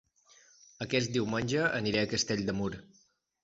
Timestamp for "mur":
2.61-2.75